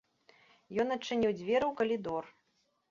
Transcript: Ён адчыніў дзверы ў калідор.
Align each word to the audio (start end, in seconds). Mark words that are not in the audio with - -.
Ён 0.83 0.87
адчыніў 0.95 1.31
дзверы 1.39 1.65
ў 1.67 1.73
калідор. 1.85 2.23